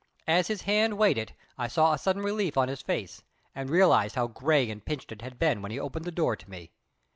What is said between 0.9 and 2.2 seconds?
weighed it I saw a